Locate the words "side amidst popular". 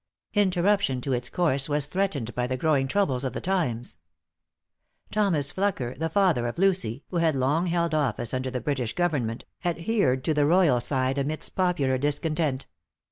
10.79-11.99